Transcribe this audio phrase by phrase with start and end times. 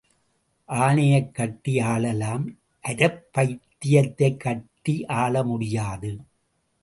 [0.67, 2.57] ஆனையைக் கட்டி ஆளலாம்
[2.87, 6.19] அரைப் பைத்தியத்தைக் கட்டி ஆள முடியாது.